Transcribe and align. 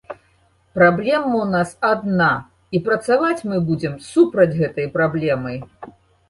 Праблема 0.77 1.29
ў 1.41 1.45
нас 1.55 1.69
адна 1.89 2.29
і 2.77 2.81
працаваць 2.87 3.45
мы 3.51 3.61
будзем 3.69 3.95
супраць 4.09 4.49
гэтай 4.63 4.91
праблемы. 4.97 5.53